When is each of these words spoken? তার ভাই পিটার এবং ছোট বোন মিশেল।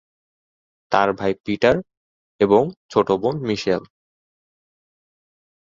তার 0.91 1.09
ভাই 1.13 1.31
পিটার 1.45 1.75
এবং 2.41 2.61
ছোট 2.89 3.07
বোন 3.21 3.35
মিশেল। 3.43 3.83